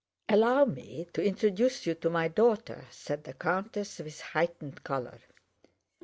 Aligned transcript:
"Allow 0.27 0.65
me 0.65 1.07
to 1.13 1.23
introduce 1.23 1.85
you 1.85 1.93
to 1.93 2.09
my 2.09 2.27
daughter," 2.27 2.85
said 2.89 3.23
the 3.23 3.33
countess, 3.35 3.99
with 3.99 4.19
heightened 4.19 4.83
color. 4.83 5.19